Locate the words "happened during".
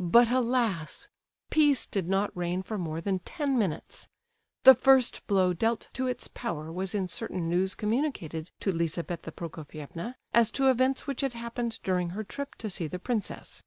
11.34-12.08